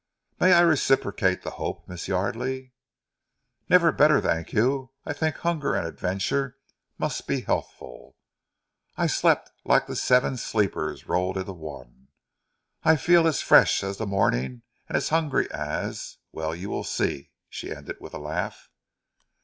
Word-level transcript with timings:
"May 0.39 0.53
I 0.53 0.61
reciprocate 0.61 1.43
the 1.43 1.51
hope, 1.61 1.87
Miss 1.87 2.07
Yardely?" 2.07 2.71
"Never 3.69 3.91
better, 3.91 4.19
thank 4.19 4.51
you. 4.51 4.89
I 5.05 5.13
think 5.13 5.35
hunger 5.35 5.75
and 5.75 5.85
adventure 5.85 6.57
must 6.97 7.27
be 7.27 7.41
healthful. 7.41 8.17
I 8.97 9.05
slept 9.05 9.51
like 9.63 9.85
the 9.85 9.95
Seven 9.95 10.37
Sleepers 10.37 11.05
rolled 11.07 11.37
into 11.37 11.53
one; 11.53 12.07
I 12.81 12.95
feel 12.95 13.27
as 13.27 13.43
fresh 13.43 13.83
as 13.83 13.97
the 13.97 14.07
morning, 14.07 14.63
and 14.87 14.97
as 14.97 15.09
hungry 15.09 15.47
as 15.51 16.17
well, 16.31 16.55
you 16.55 16.71
will 16.71 16.83
see," 16.83 17.29
she 17.47 17.69
ended 17.71 17.97
with 17.99 18.15
a 18.15 18.17
laugh. 18.17 18.71